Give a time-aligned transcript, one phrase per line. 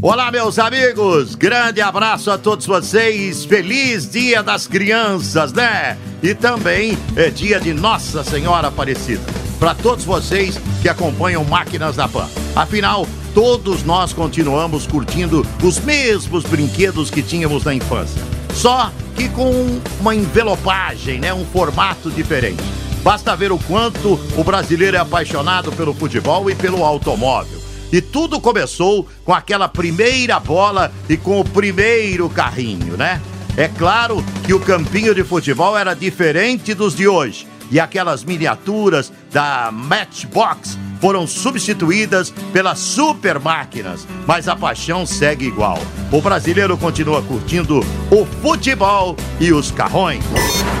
[0.00, 1.34] Olá, meus amigos!
[1.34, 3.44] Grande abraço a todos vocês.
[3.44, 5.98] Feliz Dia das Crianças, né?
[6.22, 9.20] E também é dia de Nossa Senhora Aparecida.
[9.58, 12.28] Para todos vocês que acompanham Máquinas da Pan.
[12.54, 18.22] Afinal, todos nós continuamos curtindo os mesmos brinquedos que tínhamos na infância.
[18.54, 21.34] Só que com uma envelopagem, né?
[21.34, 22.62] Um formato diferente.
[23.02, 27.57] Basta ver o quanto o brasileiro é apaixonado pelo futebol e pelo automóvel.
[27.92, 33.20] E tudo começou com aquela primeira bola e com o primeiro carrinho, né?
[33.56, 37.46] É claro que o campinho de futebol era diferente dos de hoje.
[37.70, 45.78] E aquelas miniaturas da Matchbox foram substituídas pelas super máquinas, mas a paixão segue igual.
[46.10, 47.80] O brasileiro continua curtindo
[48.10, 50.24] o futebol e os carrões.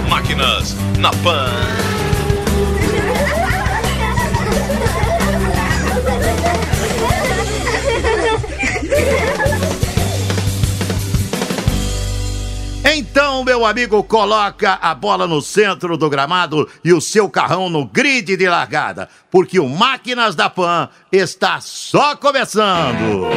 [0.08, 2.07] Máquinas na Pan.
[13.38, 17.86] Então, meu amigo, coloca a bola no centro do gramado e o seu carrão no
[17.86, 23.28] grid de largada, porque o Máquinas da Pan está só começando.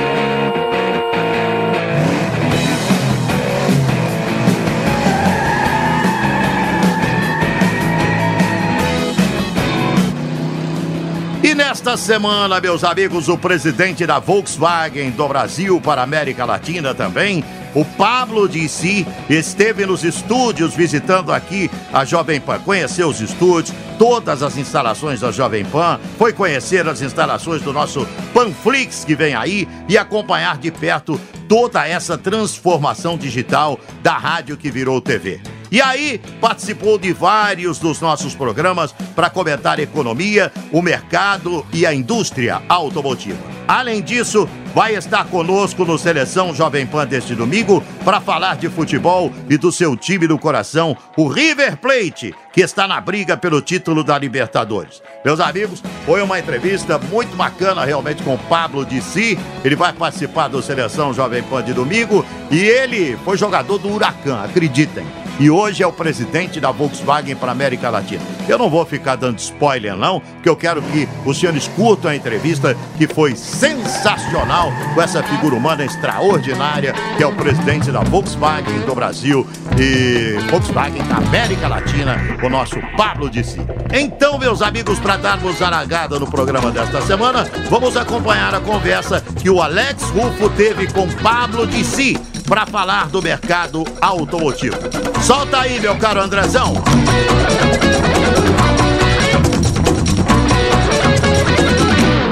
[11.44, 16.95] E nesta semana, meus amigos, o presidente da Volkswagen do Brasil para a América Latina
[16.95, 23.75] também, o Pablo Dissi, esteve nos estúdios visitando aqui a Jovem Pan, conheceu os estúdios,
[23.97, 29.36] todas as instalações da Jovem Pan, foi conhecer as instalações do nosso Panflix que vem
[29.36, 35.41] aí e acompanhar de perto toda essa transformação digital da rádio que virou TV.
[35.72, 41.94] E aí, participou de vários dos nossos programas para comentar economia, o mercado e a
[41.94, 43.40] indústria automotiva.
[43.66, 49.32] Além disso, vai estar conosco no Seleção Jovem Pan deste domingo para falar de futebol
[49.50, 54.04] e do seu time do coração, o River Plate, que está na briga pelo título
[54.04, 55.02] da Libertadores.
[55.24, 59.38] Meus amigos, foi uma entrevista muito bacana realmente com o Pablo Dissi.
[59.64, 64.44] Ele vai participar do Seleção Jovem Pan de domingo e ele foi jogador do Huracan,
[64.44, 65.06] acreditem
[65.40, 68.22] e hoje é o presidente da Volkswagen para a América Latina.
[68.47, 72.16] Eu não vou ficar dando spoiler, não, porque eu quero que os senhores curtam a
[72.16, 78.80] entrevista que foi sensacional com essa figura humana extraordinária que é o presidente da Volkswagen
[78.81, 79.47] do Brasil
[79.78, 83.62] e Volkswagen da América Latina, o nosso Pablo Dissi.
[83.94, 89.50] Então, meus amigos, para darmos aragada no programa desta semana, vamos acompanhar a conversa que
[89.50, 92.18] o Alex Rufo teve com Pablo Dissi
[92.51, 94.75] para falar do mercado automotivo.
[95.23, 96.73] Solta aí, meu caro Andrezão.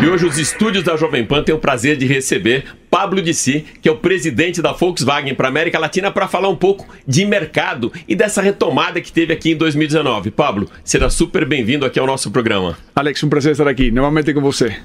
[0.03, 3.87] E hoje os estúdios da Jovem Pan têm o prazer de receber Pablo Dissi, que
[3.87, 7.93] é o presidente da Volkswagen para a América Latina, para falar um pouco de mercado
[8.07, 10.31] e dessa retomada que teve aqui em 2019.
[10.31, 12.77] Pablo, será super bem-vindo aqui ao nosso programa.
[12.95, 14.75] Alex, um prazer estar aqui, novamente com você.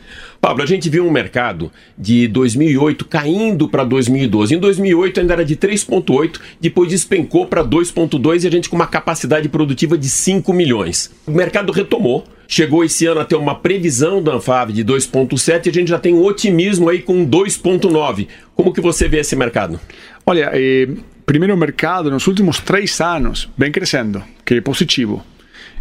[0.41, 4.55] Pablo, a gente viu um mercado de 2008 caindo para 2012.
[4.55, 8.87] Em 2008 ainda era de 3,8, depois despencou para 2,2 e a gente com uma
[8.87, 11.11] capacidade produtiva de 5 milhões.
[11.27, 15.69] O mercado retomou, chegou esse ano a ter uma previsão da Anfave de 2,7 e
[15.71, 17.94] a gente já tem um otimismo aí com 2,9.
[18.55, 19.81] Como que você vê esse mercado?
[20.27, 20.89] Olha, eh,
[21.27, 25.25] primeiro o mercado nos últimos três anos vem crescendo, que é positivo.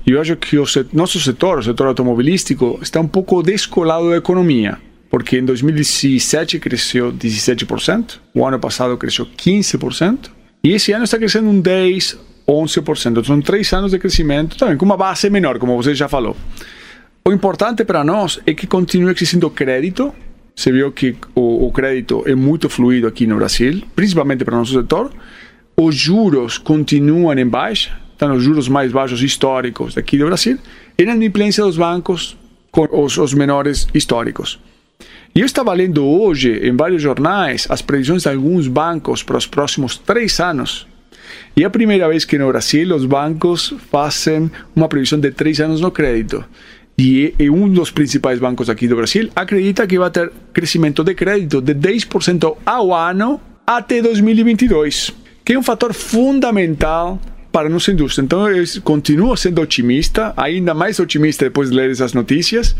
[0.05, 4.09] E eu acho que o set, nosso setor, o setor automobilístico, está um pouco descolado
[4.09, 4.77] da economia,
[5.09, 10.29] porque em 2017 cresceu 17%, o ano passado cresceu 15%,
[10.63, 13.25] e esse ano está crescendo um 10%, 11%.
[13.25, 16.35] São três anos de crescimento, também com uma base menor, como você já falou.
[17.25, 20.13] O importante para nós é que continue existindo crédito.
[20.55, 24.57] Você viu que o, o crédito é muito fluido aqui no Brasil, principalmente para o
[24.59, 25.11] nosso setor.
[25.75, 30.57] Os juros continuam em baixa, estão os juros mais baixos históricos daqui do Brasil,
[30.97, 32.37] e na inadimplência dos bancos
[32.71, 34.59] com os, os menores históricos.
[35.35, 39.47] E eu estava lendo hoje em vários jornais as previsões de alguns bancos para os
[39.47, 40.87] próximos três anos.
[41.57, 45.59] E é a primeira vez que no Brasil os bancos fazem uma previsão de três
[45.59, 46.45] anos no crédito.
[46.97, 51.15] E, e um dos principais bancos aqui do Brasil acredita que vai ter crescimento de
[51.15, 55.11] crédito de 10% ao ano até 2022,
[55.43, 57.19] que é um fator fundamental
[57.51, 58.23] para a nossa indústria.
[58.23, 62.75] Então, eu continuo sendo otimista, ainda mais otimista depois de ler essas notícias.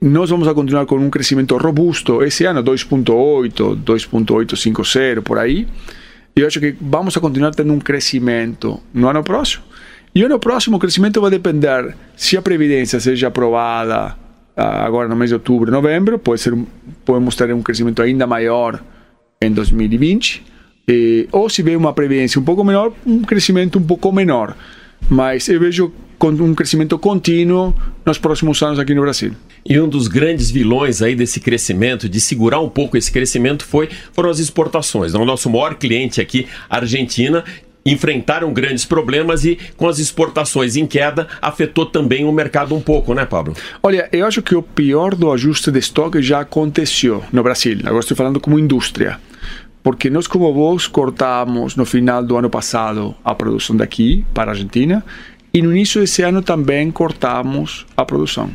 [0.00, 2.22] Nós vamos continuar com um crescimento robusto.
[2.22, 5.66] Esse ano, 2,8, 2,850, por aí.
[6.34, 9.62] Eu acho que vamos continuar tendo um crescimento no ano próximo.
[10.14, 14.16] E ano próximo o crescimento vai depender se a Previdência seja aprovada
[14.56, 16.54] ah, agora no mês de outubro, novembro, pode ser,
[17.04, 18.80] podemos ter um crescimento ainda maior
[19.42, 20.44] em 2020
[20.86, 24.56] eh, ou se vê uma previdência um pouco menor, um crescimento um pouco menor.
[25.08, 27.74] Mas eu vejo um crescimento contínuo
[28.06, 29.32] nos próximos anos aqui no Brasil.
[29.66, 33.90] E um dos grandes vilões aí desse crescimento, de segurar um pouco esse crescimento, foi,
[34.12, 35.12] foram as exportações.
[35.14, 37.44] O nosso maior cliente aqui, Argentina,
[37.84, 43.14] enfrentaram grandes problemas e com as exportações em queda afetou também o mercado um pouco,
[43.14, 43.54] né, Pablo?
[43.82, 47.78] Olha, eu acho que o pior do ajuste de estoque já aconteceu no Brasil.
[47.84, 49.18] Agora estou falando como indústria
[49.84, 54.54] porque nós como Vox cortamos no final do ano passado a produção daqui para a
[54.54, 55.04] Argentina
[55.52, 58.50] e no início desse ano também cortamos a produção.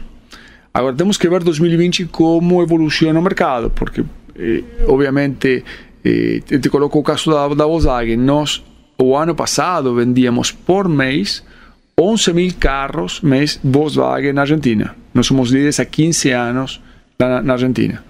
[0.73, 4.03] Agora temos que ver 2020 como evoluciona o mercado, porque
[4.35, 5.63] eh, obviamente
[6.03, 8.17] eh, te coloco o caso da, da Volkswagen.
[8.17, 8.63] Nós
[9.01, 11.43] o ano passado vendíamos por mês
[11.99, 14.95] 11 mil carros mês Volkswagen na Argentina.
[15.13, 16.81] Nós somos líderes há 15 anos
[17.17, 18.03] na, na Argentina.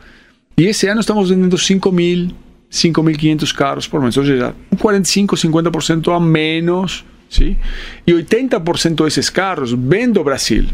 [0.57, 2.29] E esse ano estamos vendendo 5 mil
[2.71, 7.57] 5.500 carros por mês, ou seja, um 45, 50% a menos, sim?
[8.05, 10.65] e 80% desses carros vêm do Brasil.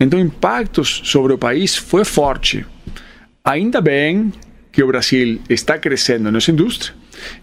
[0.00, 2.66] Então, o impacto sobre o país foi forte.
[3.44, 4.32] Ainda bem
[4.72, 6.94] que o Brasil está crescendo nessa indústria,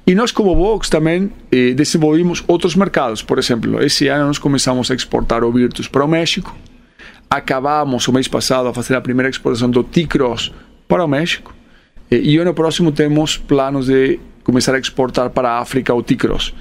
[0.05, 3.21] e nós, como Vox, também eh, desenvolvimos outros mercados.
[3.21, 6.55] Por exemplo, esse ano nós começamos a exportar o Virtus para o México,
[7.29, 10.51] acabamos o mês passado a fazer a primeira exportação do T-Cross
[10.87, 11.53] para o México,
[12.11, 16.53] e ano próximo temos planos de começar a exportar para a África o T-Cross.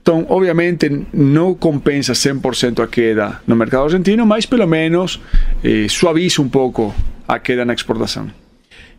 [0.00, 5.20] Então, obviamente, não compensa 100% a queda no mercado argentino, mas pelo menos
[5.62, 6.94] eh, suaviza um pouco
[7.28, 8.30] a queda na exportação.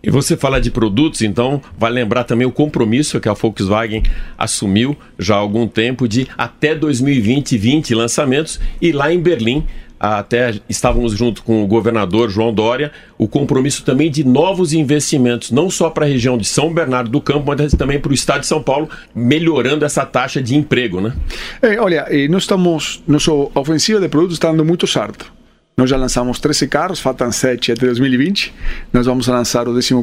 [0.01, 4.03] E você fala de produtos, então vai lembrar também o compromisso que a Volkswagen
[4.37, 9.65] assumiu já há algum tempo de até 2020 20 lançamentos e lá em Berlim
[9.99, 15.69] até estávamos junto com o governador João Dória, o compromisso também de novos investimentos, não
[15.69, 18.47] só para a região de São Bernardo do Campo, mas também para o estado de
[18.47, 21.13] São Paulo, melhorando essa taxa de emprego, né?
[21.61, 25.38] É, olha, nós estamos, nossa ofensiva de produtos está dando muito certo.
[25.79, 28.53] Nós já lançamos 13 carros, faltam 7 até 2020.
[28.91, 29.93] Nós vamos lançar o 14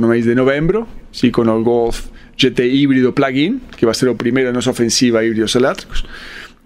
[0.00, 2.06] no mês de novembro, sim, com o Golf
[2.36, 6.04] GT híbrido plug-in, que vai ser o primeiro da nossa ofensiva híbridos elétricos.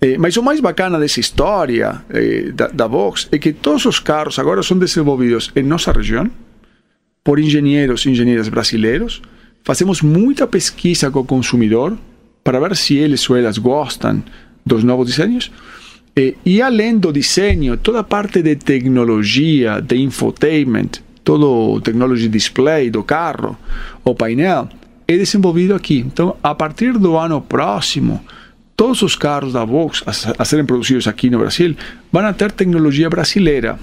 [0.03, 3.99] Eh, mas o mais bacana dessa história eh, da, da Vox é que todos os
[3.99, 6.31] carros agora são desenvolvidos em nossa região
[7.25, 9.23] por engenheiros e engenheiras brasileiros.
[9.65, 11.97] Fazemos muita pesquisa com o consumidor
[12.45, 14.23] para ver se eles ou elas gostam
[14.67, 15.51] dos novos desenhos.
[16.17, 20.91] Eh, e além do desenho, toda a parte de tecnologia, de infotainment,
[21.23, 23.57] todo o technology display do carro,
[24.05, 24.69] o painel,
[25.07, 25.99] é desenvolvido aqui.
[25.99, 28.21] Então, a partir do ano próximo,
[28.77, 30.03] todos os carros da Vox
[30.39, 31.77] a serem produzidos aqui no Brasil
[32.13, 33.79] vão a ter tecnologia brasileira.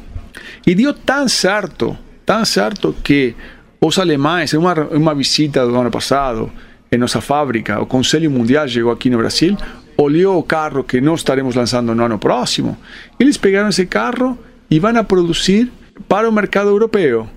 [0.65, 3.35] E deu tão certo, tão certo que
[3.79, 6.51] os alemães, em uma, uma visita do ano passado,
[6.91, 9.57] em nossa fábrica, o Conselho Mundial chegou aqui no Brasil,
[9.97, 12.77] olhou o carro que nós estaremos lançando no ano próximo,
[13.19, 14.37] eles pegaram esse carro
[14.69, 15.71] e vão a produzir
[16.07, 17.27] para o mercado europeu.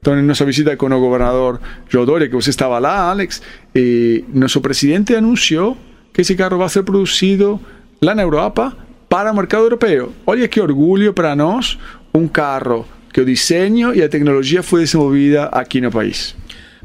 [0.00, 1.60] Então, em nossa visita com o governador
[1.90, 3.42] Doria, que você estava lá, Alex,
[3.74, 5.76] eh, nosso presidente anunciou
[6.12, 7.60] que ese carro va a ser producido
[8.00, 8.76] lá na Europa
[9.08, 10.12] para o mercado europeu.
[10.26, 11.78] Olha que orgulho para nós,
[12.14, 16.34] um carro que o desenho e a tecnologia foi desenvolvida aqui no país.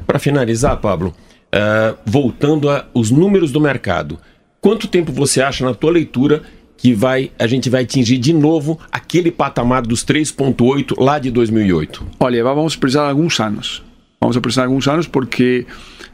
[0.06, 1.14] Para finalizar, Pablo,
[1.54, 4.18] uh, voltando aos números do mercado,
[4.60, 6.42] quanto tempo você acha na tua leitura
[6.76, 12.06] que vai a gente vai atingir de novo aquele patamar dos 3.8 lá de 2008?
[12.20, 13.82] Olha, vamos precisar de alguns anos.
[14.20, 15.66] Vamos precisar de alguns anos porque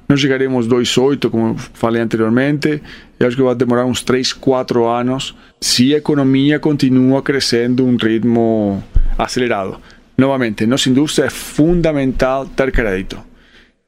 [0.08, 2.82] não chegaremos 2,8, como falei anteriormente.
[3.18, 7.96] Eu acho que vai demorar uns 3, 4 anos se a economia continua crescendo um
[7.96, 8.82] ritmo
[9.16, 9.78] acelerado.
[10.18, 13.18] Novamente, nossa indústria é fundamental ter crédito.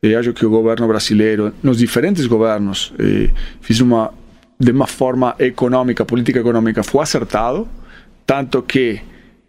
[0.03, 3.31] Eu acho que o governo brasileiro, nos diferentes governos, eh,
[3.61, 4.13] fez uma
[4.59, 7.69] de uma forma econômica, política econômica, foi acertado,
[8.27, 9.01] tanto que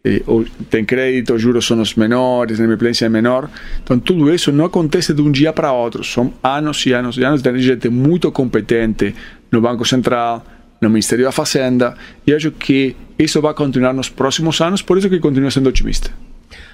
[0.03, 0.21] eh,
[0.69, 3.50] tem crédito, juros são os menores, a inadimplência é menor.
[3.83, 6.03] Então, tudo isso não acontece de um dia para outro.
[6.03, 9.15] São anos e anos e anos de gente muito competente
[9.51, 10.45] no Banco Central,
[10.81, 11.95] no Ministério da Fazenda,
[12.27, 16.12] e acho que isso vai continuar nos próximos anos, por isso que continuo sendo otimista.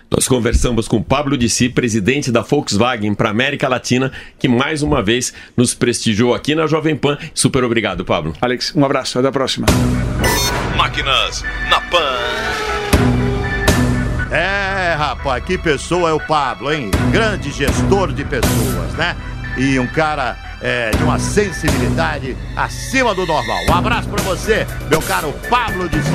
[0.10, 5.34] Nós conversamos com Pablo Dissi, presidente da Volkswagen para América Latina, que mais uma vez
[5.56, 7.18] nos prestigiou aqui na Jovem Pan.
[7.34, 8.34] Super obrigado, Pablo.
[8.42, 9.68] Alex, um abraço, até a próxima.
[10.76, 12.18] Máquinas na Pan.
[14.32, 16.92] É, rapaz, que pessoa é o Pablo, hein?
[17.12, 19.16] Grande gestor de pessoas, né?
[19.58, 23.60] E um cara é, de uma sensibilidade acima do normal.
[23.70, 26.12] Um abraço para você, meu caro Pablo Dissi.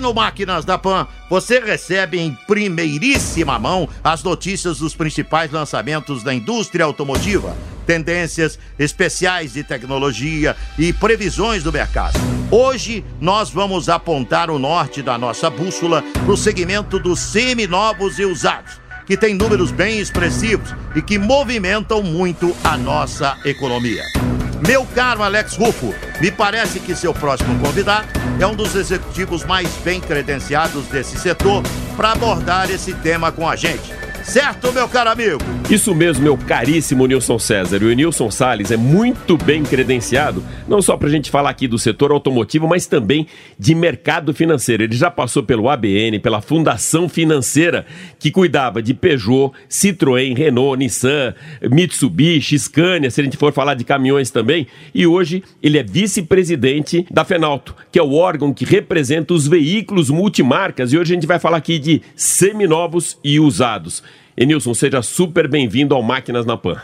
[0.00, 6.32] No Máquinas da Pan, você recebe em primeiríssima mão as notícias dos principais lançamentos da
[6.32, 12.18] indústria automotiva, tendências especiais de tecnologia e previsões do mercado.
[12.50, 18.24] Hoje nós vamos apontar o norte da nossa bússola para o segmento dos seminovos e
[18.24, 24.17] usados, que tem números bem expressivos e que movimentam muito a nossa economia.
[24.66, 28.08] Meu caro Alex Rufo, me parece que seu próximo convidado
[28.40, 31.62] é um dos executivos mais bem credenciados desse setor
[31.96, 33.92] para abordar esse tema com a gente.
[34.28, 35.38] Certo, meu caro amigo?
[35.70, 37.82] Isso mesmo, meu caríssimo Nilson César.
[37.82, 41.78] O Nilson Salles é muito bem credenciado, não só para a gente falar aqui do
[41.78, 43.26] setor automotivo, mas também
[43.58, 44.82] de mercado financeiro.
[44.82, 47.86] Ele já passou pelo ABN, pela Fundação Financeira,
[48.18, 53.84] que cuidava de Peugeot, Citroën, Renault, Nissan, Mitsubishi, Scania, se a gente for falar de
[53.84, 54.66] caminhões também.
[54.94, 60.10] E hoje ele é vice-presidente da Fenalto, que é o órgão que representa os veículos
[60.10, 60.92] multimarcas.
[60.92, 64.02] E hoje a gente vai falar aqui de seminovos e usados.
[64.40, 66.80] Enilson, seja super bem-vindo ao Máquinas na Pan.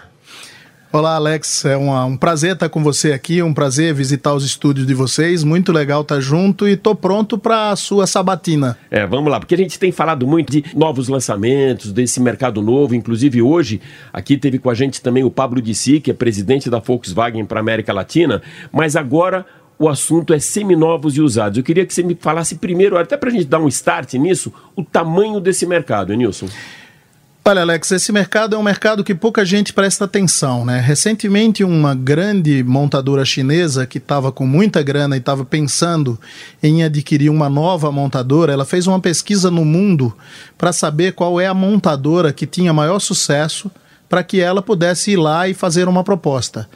[0.92, 1.64] Olá, Alex.
[1.64, 5.44] É uma, um prazer estar com você aqui, um prazer visitar os estúdios de vocês.
[5.44, 8.76] Muito legal estar junto e tô pronto para a sua sabatina.
[8.90, 12.92] É, vamos lá, porque a gente tem falado muito de novos lançamentos, desse mercado novo.
[12.92, 13.80] Inclusive, hoje,
[14.12, 17.60] aqui teve com a gente também o Pablo Dissi, que é presidente da Volkswagen para
[17.60, 18.42] a América Latina.
[18.72, 19.46] Mas agora
[19.78, 21.56] o assunto é seminovos e usados.
[21.56, 24.52] Eu queria que você me falasse primeiro, até para a gente dar um start nisso,
[24.74, 26.48] o tamanho desse mercado, Enilson.
[27.46, 30.80] Olha, Alex, esse mercado é um mercado que pouca gente presta atenção, né?
[30.80, 36.18] Recentemente, uma grande montadora chinesa que estava com muita grana e estava pensando
[36.62, 40.16] em adquirir uma nova montadora, ela fez uma pesquisa no mundo
[40.56, 43.70] para saber qual é a montadora que tinha maior sucesso
[44.08, 46.66] para que ela pudesse ir lá e fazer uma proposta.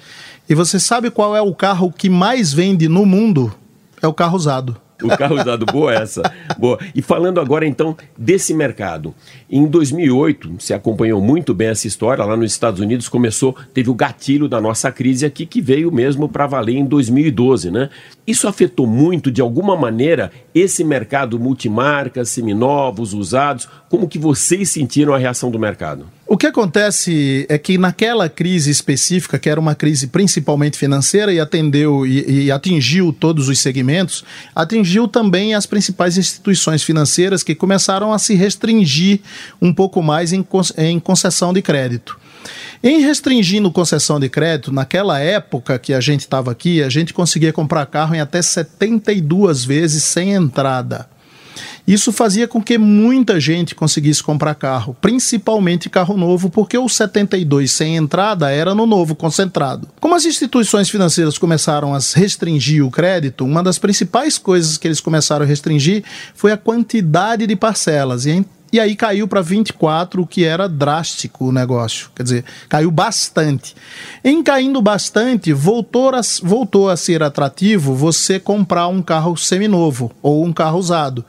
[0.46, 3.54] E você sabe qual é o carro que mais vende no mundo?
[4.02, 4.76] É o carro usado.
[5.02, 6.22] O carro usado, boa essa.
[6.58, 6.78] Boa.
[6.94, 9.14] E falando agora então desse mercado.
[9.48, 13.94] Em 2008, você acompanhou muito bem essa história, lá nos Estados Unidos começou, teve o
[13.94, 17.90] gatilho da nossa crise aqui que veio mesmo para valer em 2012, né?
[18.26, 23.68] Isso afetou muito de alguma maneira esse mercado multimarcas, seminovos, usados?
[23.88, 26.17] Como que vocês sentiram a reação do mercado?
[26.30, 31.40] O que acontece é que naquela crise específica, que era uma crise principalmente financeira e
[31.40, 34.22] atendeu e, e, atingiu todos os segmentos,
[34.54, 39.20] atingiu também as principais instituições financeiras que começaram a se restringir
[39.60, 42.20] um pouco mais em, em concessão de crédito.
[42.82, 47.54] Em restringindo concessão de crédito, naquela época que a gente estava aqui, a gente conseguia
[47.54, 51.08] comprar carro em até 72 vezes sem entrada.
[51.88, 57.72] Isso fazia com que muita gente conseguisse comprar carro, principalmente carro novo, porque o 72
[57.72, 59.88] sem entrada era no novo concentrado.
[59.98, 65.00] Como as instituições financeiras começaram a restringir o crédito, uma das principais coisas que eles
[65.00, 66.04] começaram a restringir
[66.34, 68.26] foi a quantidade de parcelas.
[68.26, 72.10] E e aí caiu para 24, o que era drástico o negócio.
[72.14, 73.74] Quer dizer, caiu bastante.
[74.22, 80.44] Em caindo bastante, voltou a, voltou a ser atrativo você comprar um carro seminovo ou
[80.44, 81.24] um carro usado,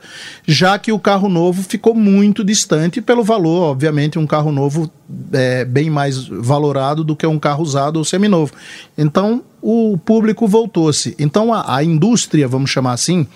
[0.46, 4.90] já que o carro novo ficou muito distante pelo valor, obviamente, um carro novo
[5.32, 8.52] é bem mais valorado do que um carro usado ou seminovo.
[8.96, 11.14] Então, o público voltou-se.
[11.18, 13.26] Então, a, a indústria, vamos chamar assim,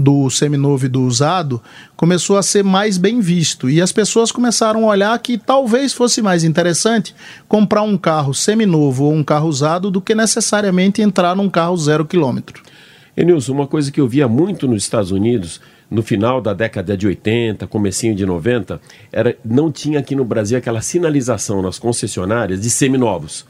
[0.00, 1.62] do seminovo e do usado
[1.96, 6.22] começou a ser mais bem visto e as pessoas começaram a olhar que talvez fosse
[6.22, 7.14] mais interessante
[7.46, 12.04] comprar um carro seminovo ou um carro usado do que necessariamente entrar num carro zero
[12.04, 12.62] quilômetro.
[13.16, 17.06] Enilson, uma coisa que eu via muito nos Estados Unidos no final da década de
[17.06, 18.80] 80, comecinho de 90,
[19.12, 23.44] era não tinha aqui no Brasil aquela sinalização nas concessionárias de seminovos.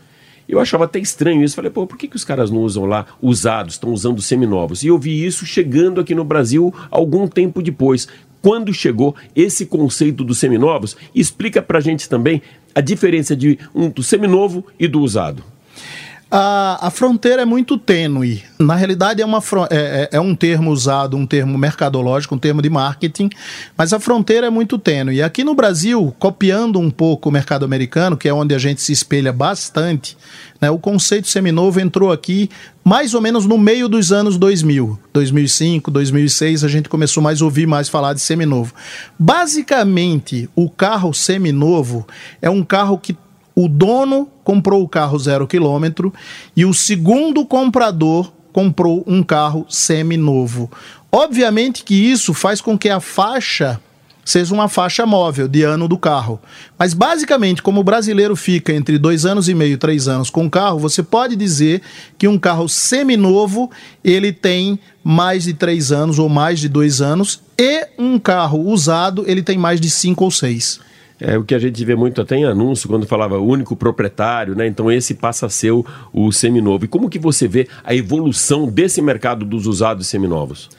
[0.51, 1.55] Eu achava até estranho isso.
[1.55, 4.83] Falei, pô, por que, que os caras não usam lá usados, estão usando seminovos?
[4.83, 8.09] E eu vi isso chegando aqui no Brasil algum tempo depois.
[8.43, 12.43] Quando chegou esse conceito dos seminovos, explica pra gente também
[12.75, 15.45] a diferença de um do seminovo e do usado.
[16.33, 18.45] A, a fronteira é muito tênue.
[18.57, 22.63] Na realidade, é, uma, é, é, é um termo usado, um termo mercadológico, um termo
[22.63, 23.29] de marketing,
[23.77, 25.17] mas a fronteira é muito tênue.
[25.17, 28.81] E aqui no Brasil, copiando um pouco o mercado americano, que é onde a gente
[28.81, 30.17] se espelha bastante,
[30.61, 32.49] né, o conceito seminovo entrou aqui
[32.85, 34.99] mais ou menos no meio dos anos 2000.
[35.13, 38.73] 2005, 2006, a gente começou mais a ouvir mais falar de seminovo.
[39.19, 42.07] Basicamente, o carro seminovo
[42.41, 43.17] é um carro que
[43.65, 46.13] o dono comprou o carro zero quilômetro
[46.57, 50.71] e o segundo comprador comprou um carro semi-novo.
[51.13, 53.81] Obviamente que isso faz com que a faixa
[54.25, 56.41] seja uma faixa móvel de ano do carro.
[56.79, 60.51] Mas basicamente, como o brasileiro fica entre dois anos e meio, três anos com o
[60.51, 61.83] carro, você pode dizer
[62.17, 63.71] que um carro seminovo
[64.05, 69.25] ele tem mais de três anos ou mais de dois anos e um carro usado
[69.27, 70.81] ele tem mais de cinco ou seis.
[71.21, 74.67] É o que a gente vê muito até em anúncio, quando falava único proprietário, né?
[74.67, 76.85] Então esse passa a ser o, o seminovo.
[76.85, 80.71] E como que você vê a evolução desse mercado dos usados seminovos?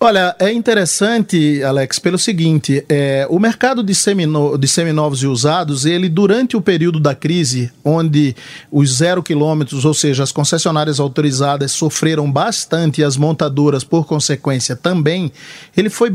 [0.00, 5.86] Olha, é interessante, Alex, pelo seguinte: é, o mercado de, semino, de seminovos e usados,
[5.86, 8.36] ele durante o período da crise, onde
[8.70, 14.76] os zero quilômetros, ou seja, as concessionárias autorizadas sofreram bastante e as montadoras, por consequência,
[14.76, 15.32] também,
[15.76, 16.14] ele foi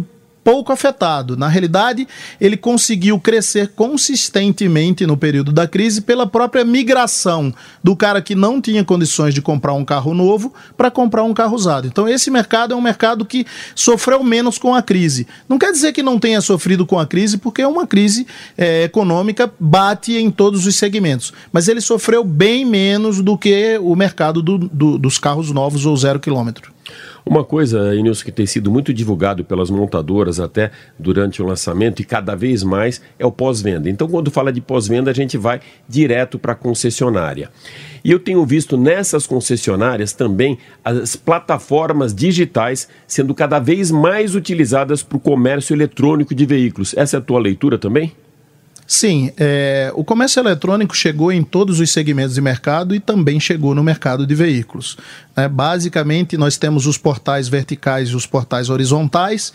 [0.50, 1.38] pouco afetado.
[1.38, 2.08] Na realidade,
[2.42, 7.54] ele conseguiu crescer consistentemente no período da crise pela própria migração
[7.84, 11.56] do cara que não tinha condições de comprar um carro novo para comprar um carro
[11.56, 11.86] usado.
[11.86, 15.28] Então, esse mercado é um mercado que sofreu menos com a crise.
[15.48, 18.26] Não quer dizer que não tenha sofrido com a crise, porque é uma crise
[18.58, 21.32] é, econômica bate em todos os segmentos.
[21.54, 25.96] Mas ele sofreu bem menos do que o mercado do, do, dos carros novos ou
[25.96, 26.79] zero quilômetro.
[27.26, 32.06] Uma coisa, Inilson, que tem sido muito divulgado pelas montadoras até durante o lançamento e
[32.06, 33.90] cada vez mais é o pós-venda.
[33.90, 37.50] Então, quando fala de pós-venda, a gente vai direto para a concessionária.
[38.04, 45.04] E eu tenho visto nessas concessionárias também as plataformas digitais sendo cada vez mais utilizadas
[45.04, 46.96] para o comércio eletrônico de veículos.
[46.96, 48.14] Essa é a tua leitura também?
[48.92, 53.76] Sim, é, o comércio eletrônico chegou em todos os segmentos de mercado e também chegou
[53.76, 54.98] no mercado de veículos.
[55.36, 59.54] É, basicamente, nós temos os portais verticais e os portais horizontais.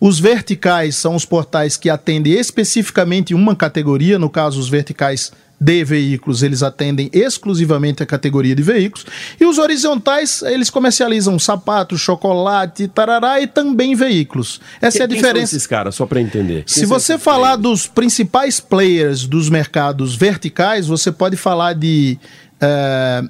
[0.00, 5.84] Os verticais são os portais que atendem especificamente uma categoria, no caso, os verticais de
[5.84, 9.04] veículos, eles atendem exclusivamente a categoria de veículos.
[9.38, 14.58] E os horizontais, eles comercializam sapatos, chocolate, tarará e também veículos.
[14.80, 15.34] Essa quem, é a diferença.
[15.34, 16.64] Quem esses caras, só para entender?
[16.66, 17.62] Se você falar players?
[17.62, 22.18] dos principais players dos mercados verticais, você pode falar de
[22.58, 23.22] é,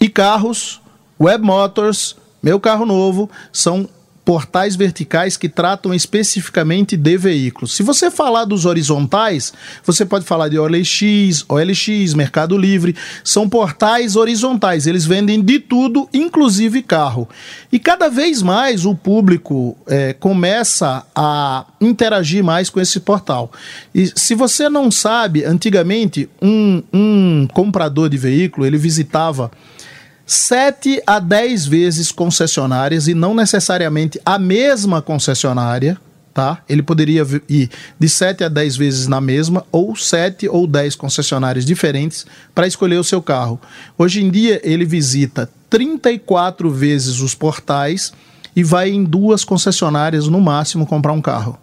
[0.00, 0.80] e-carros,
[1.20, 3.88] Web Motors, Meu Carro Novo, são
[4.28, 7.74] portais verticais que tratam especificamente de veículos.
[7.74, 14.16] Se você falar dos horizontais, você pode falar de OLX, OLX, Mercado Livre, são portais
[14.16, 17.26] horizontais, eles vendem de tudo, inclusive carro.
[17.72, 23.50] E cada vez mais o público é, começa a interagir mais com esse portal.
[23.94, 29.50] E se você não sabe, antigamente um, um comprador de veículo ele visitava
[30.28, 35.98] 7 a 10 vezes concessionárias e não necessariamente a mesma concessionária,
[36.34, 36.62] tá?
[36.68, 41.64] Ele poderia ir de 7 a 10 vezes na mesma ou 7 ou 10 concessionárias
[41.64, 43.58] diferentes para escolher o seu carro.
[43.96, 48.12] Hoje em dia ele visita 34 vezes os portais
[48.54, 51.58] e vai em duas concessionárias no máximo comprar um carro.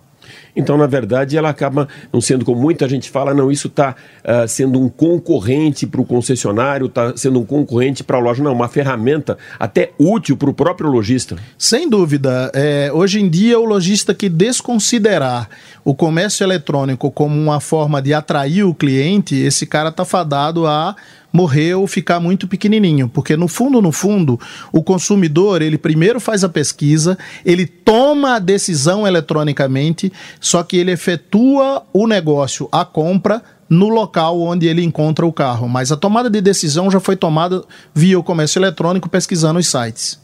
[0.56, 4.44] Então, na verdade, ela acaba não sendo como muita gente fala, não, isso está uh,
[4.44, 8.54] ah, sendo um concorrente para o concessionário, está sendo um concorrente para a loja, não,
[8.54, 11.36] uma ferramenta até útil para o próprio lojista.
[11.58, 12.52] Sem dúvida.
[12.54, 15.50] É, hoje em dia, o lojista que desconsiderar
[15.84, 20.96] o comércio eletrônico como uma forma de atrair o cliente, esse cara está fadado a
[21.36, 24.40] morrer ou ficar muito pequenininho, porque no fundo, no fundo,
[24.72, 30.92] o consumidor, ele primeiro faz a pesquisa, ele toma a decisão eletronicamente, só que ele
[30.92, 36.30] efetua o negócio, a compra no local onde ele encontra o carro, mas a tomada
[36.30, 40.20] de decisão já foi tomada via o comércio eletrônico pesquisando os sites.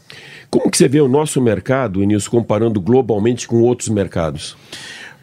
[0.48, 4.56] Como que você vê o nosso mercado, Início, comparando globalmente com outros mercados?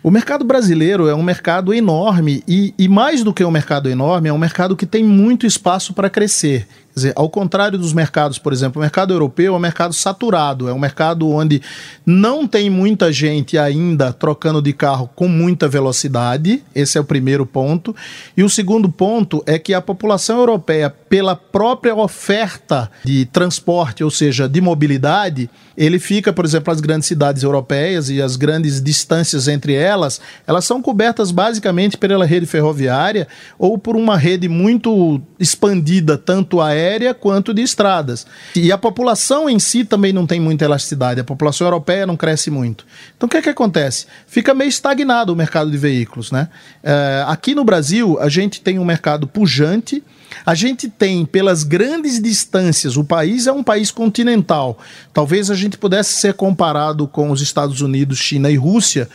[0.02, 4.30] O mercado brasileiro é um mercado enorme e, e, mais do que um mercado enorme,
[4.30, 6.66] é um mercado que tem muito espaço para crescer.
[7.00, 10.68] Quer dizer, ao contrário dos mercados, por exemplo, o mercado europeu é um mercado saturado,
[10.68, 11.62] é um mercado onde
[12.06, 16.62] não tem muita gente ainda trocando de carro com muita velocidade.
[16.76, 17.96] Esse é o primeiro ponto.
[18.36, 24.12] E o segundo ponto é que a população europeia, pela própria oferta de transporte, ou
[24.12, 29.48] seja, de mobilidade, ele fica, por exemplo, as grandes cidades europeias e as grandes distâncias
[29.48, 36.18] entre elas, elas são cobertas basicamente pela rede ferroviária ou por uma rede muito expandida,
[36.18, 38.26] tanto aérea aérea quanto de estradas.
[38.56, 42.50] E a população em si também não tem muita elasticidade, a população europeia não cresce
[42.50, 42.86] muito.
[43.16, 44.08] Então o que é que acontece?
[44.28, 46.32] Fica meio estagnado o mercado de veículos.
[46.32, 46.48] Né?
[46.84, 50.04] É, aqui no Brasil, a gente tem um mercado pujante.
[50.46, 54.78] A gente tem, pelas grandes distâncias, o país é um país continental.
[55.14, 59.10] Talvez a gente pudesse ser comparado com os Estados Unidos, China e Rússia,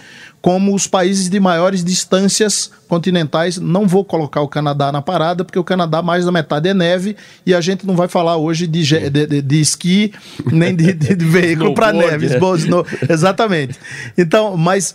[0.45, 3.57] como os países de maiores distâncias continentais.
[3.57, 7.17] Não vou colocar o Canadá na parada, porque o Canadá mais da metade é neve
[7.47, 10.13] e a gente não vai falar hoje de, de, de, de esqui
[10.53, 10.93] nem de,
[11.25, 12.27] veículo para neve.
[12.27, 12.57] É.
[12.59, 13.79] Snow, exatamente.
[14.19, 14.95] Então, mas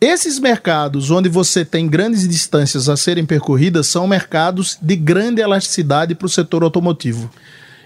[0.00, 6.14] esses mercados onde você tem grandes distâncias a serem percorridas são mercados de grande elasticidade
[6.14, 7.30] para o setor automotivo.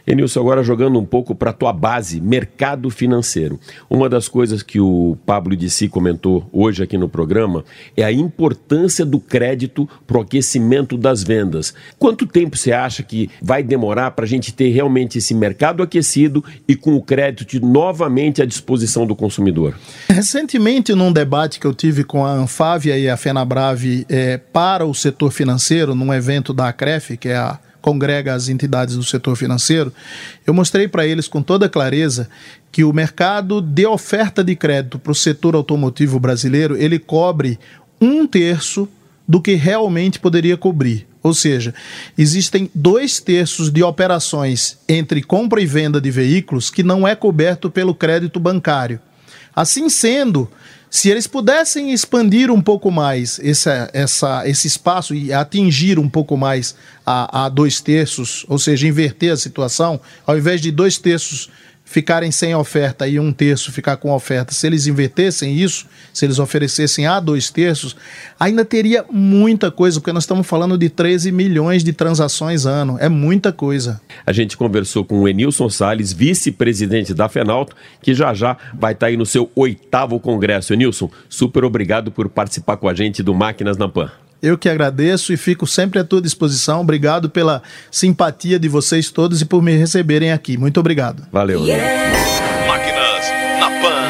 [0.06, 3.58] Enilson, agora jogando um pouco para a tua base, mercado financeiro.
[3.88, 7.64] Uma das coisas que o Pablo de Si comentou hoje aqui no programa
[7.96, 11.74] é a importância do crédito para o aquecimento das vendas.
[11.98, 16.44] Quanto tempo você acha que vai demorar para a gente ter realmente esse mercado aquecido
[16.68, 19.74] e com o crédito novamente à disposição do consumidor?
[20.08, 24.94] Recentemente, num debate que eu tive com a Anfávia e a Fenabrave é, para o
[24.94, 29.92] setor financeiro, num evento da ACREF, que é a congrega as entidades do setor financeiro,
[30.46, 32.30] eu mostrei para eles com toda clareza
[32.72, 37.58] que o mercado de oferta de crédito para o setor automotivo brasileiro ele cobre
[38.00, 38.88] um terço
[39.28, 41.06] do que realmente poderia cobrir.
[41.22, 41.74] Ou seja,
[42.16, 47.70] existem dois terços de operações entre compra e venda de veículos que não é coberto
[47.70, 48.98] pelo crédito bancário.
[49.54, 50.50] Assim sendo,
[50.94, 56.36] se eles pudessem expandir um pouco mais essa, essa, esse espaço e atingir um pouco
[56.36, 61.50] mais a, a dois terços, ou seja, inverter a situação, ao invés de dois terços
[61.84, 66.38] ficarem sem oferta e um terço ficar com oferta, se eles invertessem isso, se eles
[66.38, 67.94] oferecessem a dois terços,
[68.40, 72.96] ainda teria muita coisa, porque nós estamos falando de 13 milhões de transações ano.
[72.98, 74.00] É muita coisa.
[74.26, 79.06] A gente conversou com o Enilson Salles, vice-presidente da Fenalto, que já já vai estar
[79.06, 80.72] aí no seu oitavo congresso.
[80.72, 84.10] Enilson, super obrigado por participar com a gente do Máquinas na Pan.
[84.44, 86.82] Eu que agradeço e fico sempre à tua disposição.
[86.82, 90.58] Obrigado pela simpatia de vocês todos e por me receberem aqui.
[90.58, 91.26] Muito obrigado.
[91.32, 91.64] Valeu.
[91.64, 92.68] Yeah.
[92.68, 93.24] Máquinas
[93.58, 94.04] na Pan.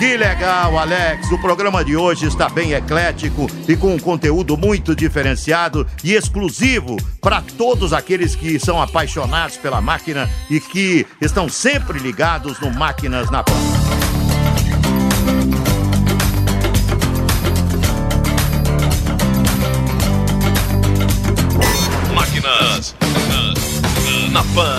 [0.00, 1.30] Que legal, Alex!
[1.30, 6.96] O programa de hoje está bem eclético e com um conteúdo muito diferenciado e exclusivo
[7.20, 13.30] para todos aqueles que são apaixonados pela máquina e que estão sempre ligados no Máquinas
[13.30, 14.17] na Pan.
[24.38, 24.78] Na Pan.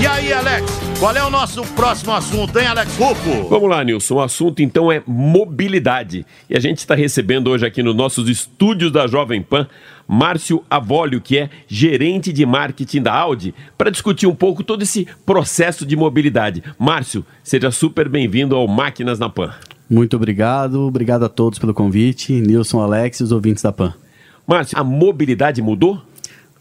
[0.00, 0.64] E aí, Alex?
[0.98, 3.48] Qual é o nosso próximo assunto, hein, Alex Rufo?
[3.48, 4.14] Vamos lá, Nilson.
[4.14, 6.24] O assunto então é mobilidade.
[6.48, 9.66] E a gente está recebendo hoje aqui nos nossos estúdios da Jovem Pan
[10.08, 15.06] Márcio Avolio, que é gerente de marketing da Audi, para discutir um pouco todo esse
[15.26, 16.62] processo de mobilidade.
[16.78, 19.52] Márcio, seja super bem-vindo ao Máquinas na Pan.
[19.88, 22.32] Muito obrigado, obrigado a todos pelo convite.
[22.32, 23.94] Nilson, Alex e os ouvintes da Pan.
[24.46, 26.00] Márcio, a mobilidade mudou?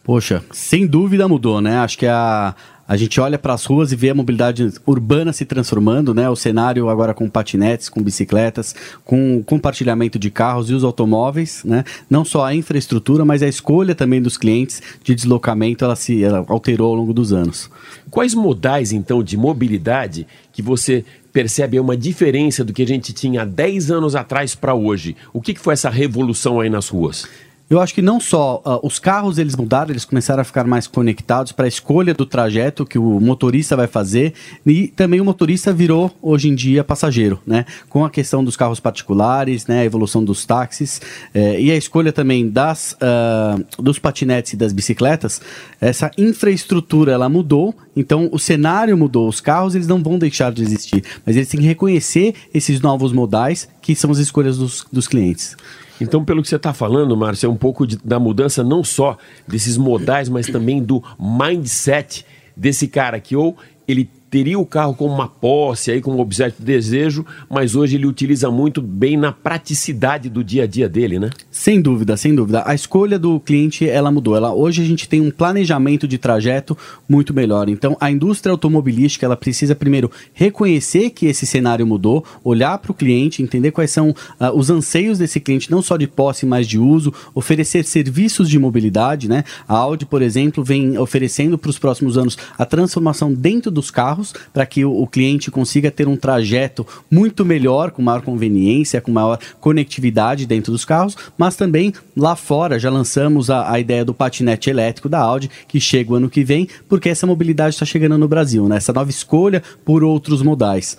[0.03, 1.77] Poxa, sem dúvida mudou, né?
[1.77, 2.53] Acho que a,
[2.85, 6.29] a gente olha para as ruas e vê a mobilidade urbana se transformando, né?
[6.29, 11.85] O cenário agora com patinetes, com bicicletas, com compartilhamento de carros e os automóveis, né?
[12.09, 16.45] Não só a infraestrutura, mas a escolha também dos clientes de deslocamento, ela se ela
[16.49, 17.69] alterou ao longo dos anos.
[18.11, 23.41] Quais modais, então, de mobilidade que você percebe uma diferença do que a gente tinha
[23.41, 25.17] há 10 anos atrás para hoje?
[25.33, 27.27] O que, que foi essa revolução aí nas ruas?
[27.69, 30.85] Eu acho que não só uh, os carros eles mudaram, eles começaram a ficar mais
[30.85, 34.33] conectados para a escolha do trajeto que o motorista vai fazer
[34.65, 37.65] e também o motorista virou hoje em dia passageiro, né?
[37.89, 39.79] Com a questão dos carros particulares, né?
[39.79, 41.01] A evolução dos táxis
[41.33, 45.41] eh, e a escolha também das uh, dos patinetes e das bicicletas,
[45.79, 50.61] essa infraestrutura ela mudou, então o cenário mudou, os carros eles não vão deixar de
[50.61, 55.07] existir, mas eles têm que reconhecer esses novos modais que são as escolhas dos, dos
[55.07, 55.55] clientes.
[56.01, 59.17] Então, pelo que você está falando, Márcio, é um pouco de, da mudança não só
[59.47, 62.25] desses modais, mas também do mindset
[62.55, 66.65] desse cara que ou ele teria o carro como uma posse, aí como objeto de
[66.65, 71.29] desejo, mas hoje ele utiliza muito bem na praticidade do dia a dia dele, né?
[71.51, 72.63] Sem dúvida, sem dúvida.
[72.65, 74.35] A escolha do cliente, ela mudou.
[74.35, 76.75] Ela, hoje a gente tem um planejamento de trajeto
[77.07, 77.69] muito melhor.
[77.69, 82.95] Então, a indústria automobilística, ela precisa primeiro reconhecer que esse cenário mudou, olhar para o
[82.95, 84.15] cliente, entender quais são uh,
[84.55, 89.29] os anseios desse cliente, não só de posse, mas de uso, oferecer serviços de mobilidade,
[89.29, 89.43] né?
[89.67, 94.22] A Audi, por exemplo, vem oferecendo para os próximos anos a transformação dentro dos carros
[94.23, 99.01] carros para que o, o cliente consiga ter um trajeto muito melhor, com maior conveniência,
[99.01, 104.05] com maior conectividade dentro dos carros, mas também lá fora já lançamos a, a ideia
[104.05, 107.85] do patinete elétrico da Audi, que chega o ano que vem, porque essa mobilidade está
[107.85, 108.77] chegando no Brasil, né?
[108.77, 110.97] essa nova escolha por outros modais.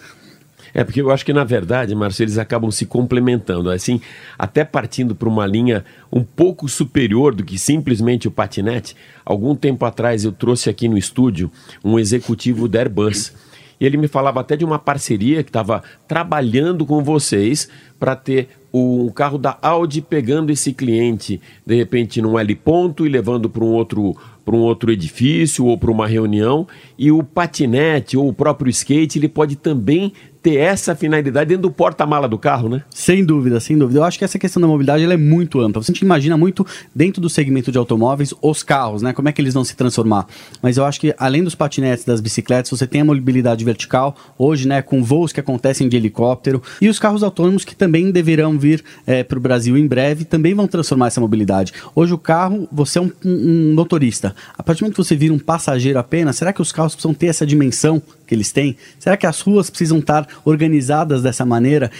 [0.75, 3.71] É, porque eu acho que, na verdade, Márcio, eles acabam se complementando.
[3.71, 4.01] Assim,
[4.37, 8.97] até partindo para uma linha um pouco superior do que simplesmente o patinete.
[9.25, 11.51] Algum tempo atrás eu trouxe aqui no estúdio
[11.85, 13.33] um executivo da Airbus.
[13.81, 18.49] E ele me falava até de uma parceria que estava trabalhando com vocês para ter
[18.73, 23.63] o carro da Audi pegando esse cliente, de repente, num L ponto e levando para
[23.65, 26.67] um outro para um outro edifício ou para uma reunião
[26.99, 30.13] e o patinete ou o próprio skate ele pode também
[30.45, 32.83] ter essa finalidade dentro do porta-mala do carro, né?
[32.91, 34.01] Sem dúvida, sem dúvida.
[34.01, 35.83] Eu acho que essa questão da mobilidade ela é muito ampla.
[35.83, 39.15] Você imagina muito dentro do segmento de automóveis os carros, né?
[39.15, 40.27] Como é que eles vão se transformar.
[40.61, 44.69] Mas eu acho que além dos patinetes, das bicicletas, você tem a mobilidade vertical hoje,
[44.69, 44.83] né?
[44.83, 49.25] Com voos que acontecem de helicóptero e os carros autônomos que também deverão vir é,
[49.25, 51.73] para o Brasil em breve também vão transformar essa mobilidade.
[51.95, 54.37] Hoje o carro, você é um, um, um motorista.
[54.59, 57.15] A partir do momento que você vira um passageiro apenas, será que os carros precisam
[57.15, 58.77] ter essa dimensão que eles têm?
[58.99, 61.91] Será que as ruas precisam estar organizadas dessa maneira?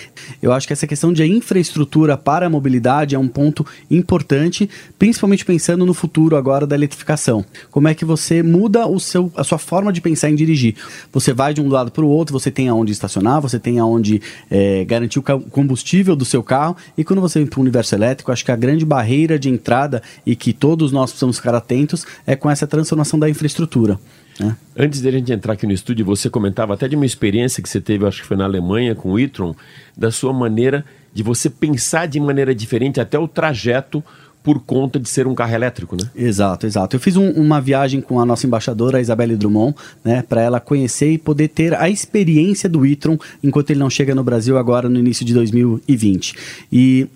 [0.43, 5.45] Eu acho que essa questão de infraestrutura para a mobilidade é um ponto importante, principalmente
[5.45, 7.45] pensando no futuro agora da eletrificação.
[7.71, 10.77] Como é que você muda o seu, a sua forma de pensar em dirigir?
[11.13, 14.21] Você vai de um lado para o outro, você tem aonde estacionar, você tem aonde
[14.51, 18.33] é, garantir o combustível do seu carro, e quando você vem para o universo elétrico,
[18.33, 22.37] acho que a grande barreira de entrada e que todos nós precisamos ficar atentos é
[22.37, 23.99] com essa transformação da infraestrutura.
[24.41, 24.53] É.
[24.77, 27.69] Antes de a gente entrar aqui no estúdio, você comentava até de uma experiência que
[27.69, 29.55] você teve, acho que foi na Alemanha, com o e-tron,
[29.97, 34.03] da sua maneira de você pensar de maneira diferente até o trajeto
[34.43, 36.11] por conta de ser um carro elétrico, né?
[36.15, 36.97] Exato, exato.
[36.97, 40.61] Eu fiz um, uma viagem com a nossa embaixadora, a Isabelle Drummond, né, para ela
[40.61, 44.87] conhecer e poder ter a experiência do e-tron enquanto ele não chega no Brasil agora
[44.87, 46.35] no início de 2020.
[46.71, 47.09] E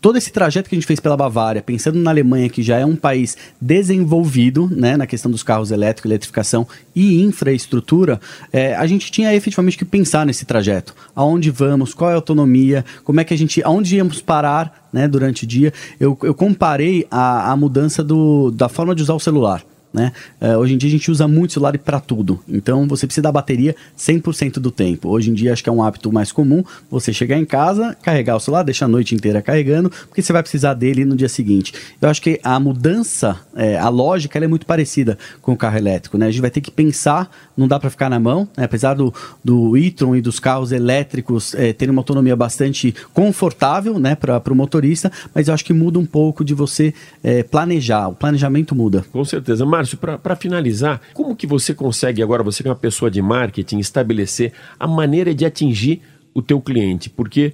[0.00, 2.86] todo esse trajeto que a gente fez pela Bavária, pensando na Alemanha, que já é
[2.86, 8.20] um país desenvolvido né, na questão dos carros elétricos, eletrificação e infraestrutura,
[8.52, 10.94] é, a gente tinha efetivamente que pensar nesse trajeto.
[11.14, 13.62] Aonde vamos, qual é a autonomia, como é que a gente.
[13.62, 15.72] aonde íamos parar né, durante o dia.
[15.98, 19.64] Eu, eu comparei a, a mudança do, da forma de usar o celular.
[19.92, 20.12] Né?
[20.40, 23.32] Uh, hoje em dia a gente usa muito celular para tudo, então você precisa da
[23.32, 25.08] bateria 100% do tempo.
[25.08, 28.36] Hoje em dia acho que é um hábito mais comum você chegar em casa, carregar
[28.36, 31.72] o celular, deixar a noite inteira carregando, porque você vai precisar dele no dia seguinte.
[32.00, 36.16] Eu acho que a mudança, é, a lógica, é muito parecida com o carro elétrico.
[36.16, 36.26] Né?
[36.26, 38.64] A gente vai ter que pensar, não dá para ficar na mão, né?
[38.64, 39.12] apesar do,
[39.44, 44.54] do e-tron e dos carros elétricos é, terem uma autonomia bastante confortável né, para o
[44.54, 49.04] motorista, mas eu acho que muda um pouco de você é, planejar, o planejamento muda.
[49.12, 52.76] Com certeza, mas Márcio, para finalizar, como que você consegue agora, você que é uma
[52.76, 56.02] pessoa de marketing, estabelecer a maneira de atingir
[56.34, 57.08] o teu cliente?
[57.08, 57.52] Porque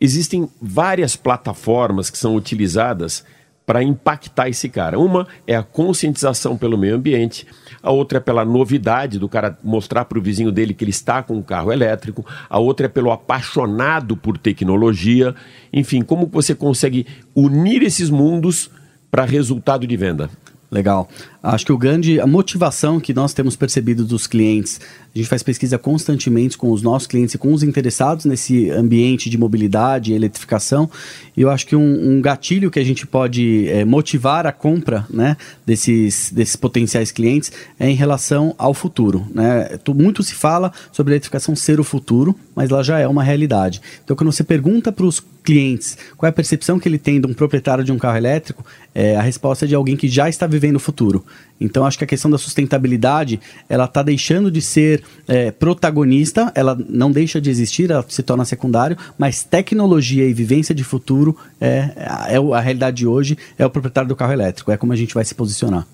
[0.00, 3.24] existem várias plataformas que são utilizadas
[3.64, 4.96] para impactar esse cara.
[4.96, 7.44] Uma é a conscientização pelo meio ambiente,
[7.82, 11.20] a outra é pela novidade do cara mostrar para o vizinho dele que ele está
[11.20, 15.34] com um carro elétrico, a outra é pelo apaixonado por tecnologia.
[15.72, 18.70] Enfim, como você consegue unir esses mundos
[19.10, 20.30] para resultado de venda?
[20.70, 21.08] Legal.
[21.46, 24.80] Acho que o grande a motivação que nós temos percebido dos clientes,
[25.14, 29.30] a gente faz pesquisa constantemente com os nossos clientes e com os interessados nesse ambiente
[29.30, 30.90] de mobilidade e eletrificação.
[31.36, 35.06] E eu acho que um, um gatilho que a gente pode é, motivar a compra
[35.08, 39.24] né, desses, desses potenciais clientes é em relação ao futuro.
[39.32, 39.78] Né?
[39.94, 43.80] Muito se fala sobre a eletrificação ser o futuro, mas ela já é uma realidade.
[44.04, 47.26] Então, quando você pergunta para os clientes qual é a percepção que ele tem de
[47.26, 50.46] um proprietário de um carro elétrico, é, a resposta é de alguém que já está
[50.46, 51.24] vivendo o futuro.
[51.60, 56.76] Então acho que a questão da sustentabilidade ela está deixando de ser é, protagonista, ela
[56.88, 61.90] não deixa de existir, ela se torna secundário, mas tecnologia e vivência de futuro é,
[62.28, 65.14] é a realidade de hoje, é o proprietário do carro elétrico, é como a gente
[65.14, 65.86] vai se posicionar.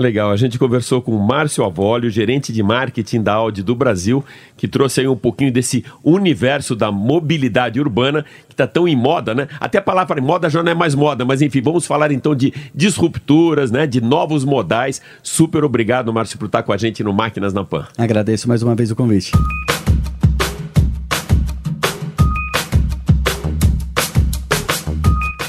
[0.00, 4.24] Legal, a gente conversou com o Márcio Avolio, gerente de marketing da Audi do Brasil,
[4.56, 9.34] que trouxe aí um pouquinho desse universo da mobilidade urbana, que está tão em moda,
[9.34, 9.46] né?
[9.60, 12.34] Até a palavra em moda já não é mais moda, mas enfim, vamos falar então
[12.34, 13.86] de disrupturas, né?
[13.86, 15.02] De novos modais.
[15.22, 17.86] Super obrigado, Márcio, por estar com a gente no Máquinas na Pan.
[17.98, 19.30] Agradeço mais uma vez o convite.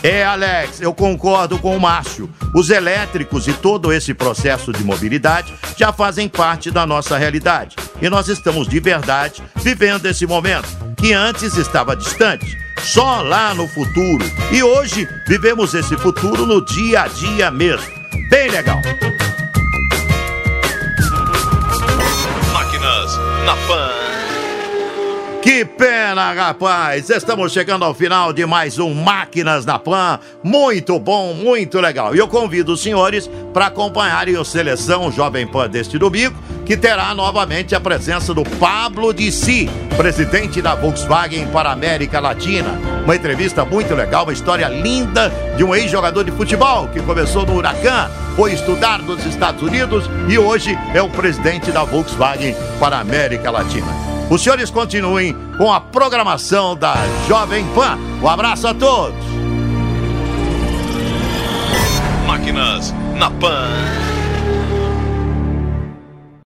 [0.04, 2.30] É, Alex, eu concordo com o Márcio.
[2.56, 7.76] Os elétricos e todo esse processo de mobilidade já fazem parte da nossa realidade.
[8.02, 13.68] E nós estamos de verdade vivendo esse momento, que antes estava distante, só lá no
[13.68, 14.26] futuro.
[14.52, 17.88] E hoje vivemos esse futuro no dia a dia mesmo.
[18.30, 18.82] Bem legal.
[22.52, 24.01] Máquinas na Pan.
[25.42, 27.10] Que pena, rapaz!
[27.10, 30.20] Estamos chegando ao final de mais um Máquinas na Pan.
[30.44, 32.16] Muito bom, muito legal.
[32.16, 37.16] E eu convido os senhores para acompanharem o Seleção Jovem Pan deste domingo, que terá
[37.16, 42.80] novamente a presença do Pablo Dissi, presidente da Volkswagen para a América Latina.
[43.04, 47.56] Uma entrevista muito legal, uma história linda de um ex-jogador de futebol que começou no
[47.56, 53.02] Huracan, foi estudar nos Estados Unidos e hoje é o presidente da Volkswagen para a
[53.02, 54.21] América Latina.
[54.32, 56.96] Os senhores continuem com a programação da
[57.28, 57.98] Jovem Pan.
[58.24, 59.14] Um abraço a todos.
[62.26, 63.68] Máquinas na Pan.